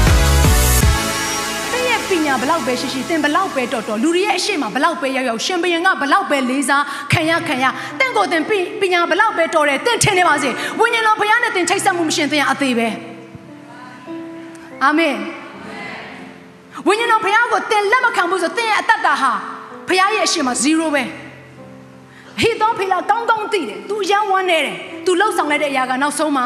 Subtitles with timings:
[2.27, 7.65] ညာဘလောက်ပဲရှိရှိသင်ဘလောက်ပဲတော်တော်လူတွေရဲ့အရှိမဘလောက်ပဲရောက်ရောက်ရှင်ဘရင်ကဘလောက်ပဲလေးစားခံရခံရ
[7.99, 12.87] သင်ကိုယ်သင်ပပညာဘလောက်ပဲတော်တယ်သင်ထင်နေပါစေဝိညာဉ်တော်ဘုရားနဲ့သင်ချိတ်ဆက်မှုမရှိရင်သင်အသေးပဲ
[14.83, 15.15] အာမင်
[16.87, 19.31] ဝိညာဉ်တော်ဘုရားကိုသင်လက်မခံဘူးဆိုသင်ရဲ့အတ္တတာဟာ
[19.87, 21.03] ဘုရားရဲ့အရှိမ0ပဲ
[22.41, 26.45] ဟိသောဖေလာကောင်းကောင်းသိတယ် तू ရမ်းဝမ်းနေတယ် तू လှုပ်ဆောင်လိုက်တဲ့အရာကနောက်ဆုံးမှာ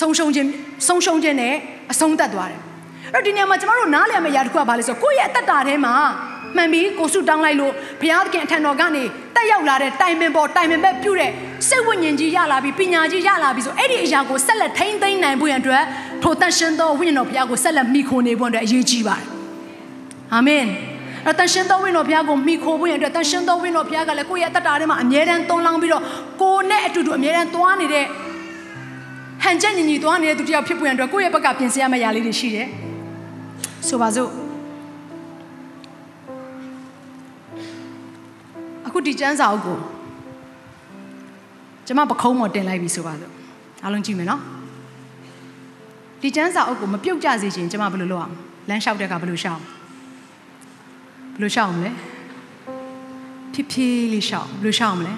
[0.00, 0.48] ဆုံးရှုံးခြင်း
[0.86, 1.54] ဆုံးရှုံးခြင်းနဲ့
[1.92, 2.60] အဆုံးသတ်သွားတယ်
[3.14, 5.94] အဲ့တော့ဒီနေရာမှာကျမတို့နားလည်မယ့်အရာတစ်ခုကဘာလဲဆိုတော့ကိုယ့်ရဲ့အတ္တတာထဲမှာ
[6.56, 9.02] မှန်ပြီးကိုစုတောင်းလိုက်လို့ဘုရားသခင်အထံတော်ကနေ
[9.34, 11.30] တက်ရောက်လာတဲ့တိုင်ပင်ပေါ်တိုင်ပင်ဘက်ပြုတဲ့
[11.68, 15.82] စိတ်ဝိညာဉ်ကြီးရလာပြီးပညာကြီးရလာပြီးဆိုအဲ့ဒီအရာကိုဆက်လက်ထိန်းသိမ်းနိုင်ဖို့ရန်အတွက်
[16.22, 19.26] ထိုတန်ရှင်သောဝိညာဉ်တော်ဘုရားကိုဆက်လက်မိခိုနေဖို့အတွက်အရေးကြီးပါတယ်
[20.34, 20.64] အာမင်
[21.26, 26.02] အဲ့တန်ရှင်သောဝိညာဉ်တော်ဘုရားကိုမိခိုဖို့ရန်အတွက်တန်ရှင်သောဝိညာဉ်တော်ဘုရားကလည်းကိုယ့်ရဲ့အတ္တတာထဲမှာအမြဲတမ်းသွန်းလောင်းပြီးတော့
[26.42, 28.04] ကိုယ်နဲ့အတူတူအမြဲတမ်းသွားနေတဲ့
[29.42, 32.68] ဟန်ချက်ညီညီသွားနေတဲ့သူတစ်ယောက်ဖြစ်ပွင့်အတွက်ကိုယ့်ရဲ့ဘက်ကပြင်ဆင်ရမယ့်ຢာလေးတွေရှိတယ်
[33.88, 34.30] ဆိုပါစို့
[38.86, 39.78] အခုဒီကျမ်းစာအုပ်ကို
[41.86, 43.32] ကျွန်မပခုံးပေါ်တင်လိုက်ပြီဆိုပါစို့
[43.84, 44.40] အားလုံးကြည့်မယ်နော်
[46.22, 48.34] ဒီကျမ်းစာအုပ်ကိုမပြုတ်ကြစေချင်ကျွန်မဘယ်လိုလုပ်အောင်
[48.68, 49.60] လမ်းလျှောက်တဲ့အခါဘယ်လိုလျှောက်
[51.34, 51.90] ဘယ်လိုလျှောက်မလဲ
[53.52, 55.12] ဖြည်းဖြည်းလေးလျှောက်ဘယ်လိုလျှောက်မလဲ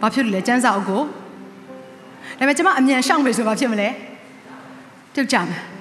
[0.00, 1.06] ဘာဖြစ်လို့လဲကျမ်းစာအုပ်ကိုဒါ
[2.38, 3.88] ပေမဲ့ကျွန်မအမြန်ရှောင်ပြီဆိုဘာဖြစ်မလဲ
[5.14, 5.73] ပြုတ်ကြမယ်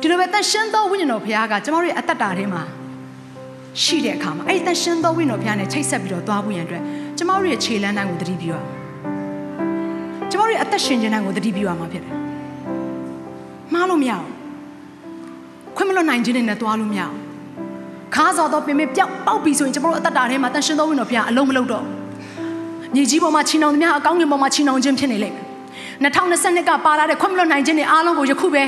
[0.00, 2.62] ဒီလိုပဲတန်ရှင်းသောဝိညာဉ်တော်ဘုရားကကျွန်တော်တို့ရဲ့အတ္တတာထဲမှာ
[3.82, 6.82] ရှိတဲ့အခါမှာအဲ့ဒီတန်ရှင်းသောဝိညာဉ်တော်ဘုရားနဲ့ချိတ်ဆက်ပြီးတော့သွားဖို့ရန်အတွက်
[7.16, 8.66] ကျွန်တော်တို့ရဲ့ခြေလမ်းတိုင်းကိုသတိပြုရအောင်
[10.32, 12.14] ကျွန်တော်တို့ရဲ့အသက်ရှင်ခြင်းတိုင်းကိုသတိပြုရမှာဖြစ်တယ်
[13.72, 14.26] မှားလို့မရအောင်
[15.76, 17.14] ခွင့်မလွတ်နိုင်ခြင်းနဲ့သွားလို့မရအောင်
[18.14, 21.84] ခါစော်တော့ပင်ပင်ပြောက်ပေါက်ပြီဆိုရင်ကျွန်တော်တို့အတ္တတာထဲမှာတန်ရှင်းသောဝိညာဉ်တော်ဘုရားအလုံးမလုံးတော့
[22.94, 25.36] မြေကြီးပေါ်မှာချီနှောင်သမျှအကောင်းငင်ပေါ်မှာချီနှောင်ခြင်းဖြစ်နေလိမ့်
[26.02, 28.64] မယ်2022ကပါလာတဲ့ခွင့်မလွတ်နိုင်ခြင်းတွေအားလုံးကိုယခုပဲ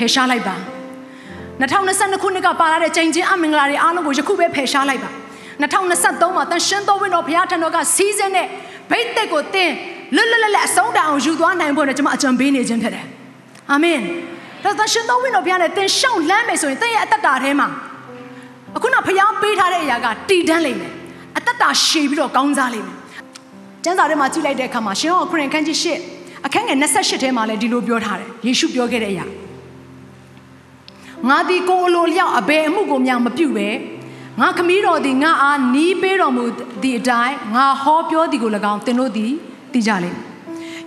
[0.00, 0.56] ဖယ်ရှားလိုက်ပါ
[1.60, 5.10] 2022ခုနှစ်ကပါလာတဲ့ချိန်ချင်းအမင်္ဂလာတွေအားလုံးကိုယခုပဲဖယ်ရှားလိုက်ပါ
[5.60, 8.46] 2023မှာတန်ရှင်းသောဝိညာဉ်တော်ဘုရားထံတော်ကစီးစင်းတဲ့
[8.90, 9.70] ဘိတ်သက်ကိုသင်
[10.16, 13.04] လွတ်လွတ်လပ်လပ်အဆုံးတိုင်အောင်ယူသွားနိုင်ဖို့နဲ့ကျွန်မအကြံပေးနေခြင်းဖြစ်တယ်
[13.70, 14.00] အာမင်
[14.64, 17.68] ဒါတန်ရှင်းသောဝိညာဉ်တော်ဘုရားနဲ့သင်ရှောင်းလမ်းမယ်ဆိုရင်သင်ရဲ့အတ္တတာထဲမှာ
[18.76, 20.92] အခုနဘုရားပေးထားတဲ့အရာကတည်တန်းလိမ့်မယ်
[21.36, 22.96] အတ္တတာရှည်ပြီးတော့ကောင်းစားလိမ့်မယ်
[23.84, 25.98] ကျမ်းစာထဲမှာကြည့်လိုက်တဲ့အခါမှာရှင်ဟောခရင်ခန်းကြီးရှစ်
[26.46, 29.26] အခန်းငယ်28ထဲမှာလည်းဒီလိုပြောထားတယ်ယေရှုပြောခဲ့တဲ့အရာ
[31.28, 33.68] ငါဒီကိုအလိုလျောက်အဘယ်အမှုကိုများမပြုပဲ
[34.40, 36.44] ငါခမည်းတော်သည်ငါအားနီးပေးတော်မူ
[36.82, 39.32] သည့်အတိုင်းငါဟောပြောသည်ကို၎င်းသင်တို့သည်
[39.72, 40.18] သိကြလိမ့်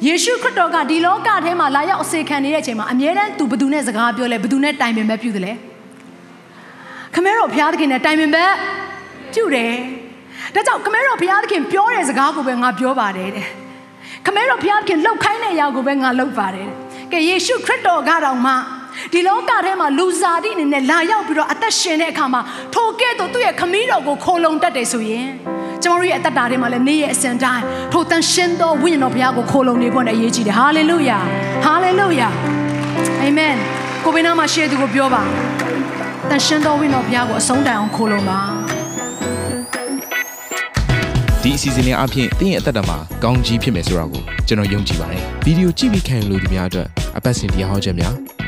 [0.06, 5.54] ယေရှုခရစ်တော်ကဒီလောကထဲမှာလာရောက်အစေခံနေတဲ့အချိန်မှာအမြဲတမ်းသူဘယ်သူနဲ့စကားပြောလဲဘယ်သူနဲ့တိုင်ပင်ပဲပြုတယ်လဲ
[7.14, 8.46] ခမည်းတော်ဘုရားသခင်နဲ့တိုင်ပင်ပဲ
[9.34, 9.74] ပြုတယ်
[10.56, 13.48] ဒါကြောင့်ခမည်းတော်ဘုရားသခင်ပြောတဲ့စကားကိုပဲငါပြောပါတယ်တဲ့
[14.26, 16.68] ခမဲတော်ဘုရားခင်လှုပ်ခိုင်းတဲ့အရာကိုပဲငါလှုပ်ပါတယ်
[17.12, 18.54] ကဲယေရှုခရစ်တော်ကတော့မှ
[19.13, 22.41] ဒီလောကထဲမှာလူစားတိအနေနဲ့လာရောက်ပြီးတော့အသက်ရှင်တဲ့အခါမှာ
[22.74, 25.28] ထိုကဲ့သို့သူ့ရဲ့ခမည်းတော်ကိုခိုလုံတတ်တယ်ဆိုရင်
[25.84, 31.18] ကျမတို့ရဲ့အသက်တာထဲမှာလည်းနေ့ရဲ့အစဉ်တိုင်းထိုတန်ရှင်သောဝိညာဉ်တော်ဘုရားကိုခိုလုံနေဖို့နဲ့အရေးကြီးတယ်ဟာလေလုယာ
[31.66, 32.28] ဟာလေလုယာ
[33.22, 33.56] အာမင်
[34.03, 35.22] ကိုဘိနာမှာရှေ့သူကိုပြောပါ
[36.29, 38.40] တန်ရှင်သောဝိညာဉ်တော်ဘုရားကိုအဆုံးတိုင်အောင်ခိုလုံပါ
[41.41, 46.88] ဒီအစီအစဉ်လေးအပြင်တင်းရဲ့အသက်တာမှာကောင်းကြီးဖြစ်မယ်ဆိုတာကိုကျွန်တော်ယုံကြည်ပါတယ်ဗီဒီယိုကြည့်ပြီးခံယူလို့ဒီများအတွက်
[47.18, 48.16] အပတ်စဉ်တရားဟောခြင်းများ